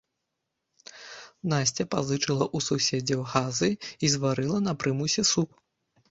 Насця 1.51 1.83
пазычыла 1.93 2.45
ў 2.55 2.65
суседзяў 2.67 3.21
газы 3.33 3.69
і 4.07 4.09
зварыла 4.15 4.57
на 4.69 4.73
прымусе 4.85 5.23
суп. 5.33 5.49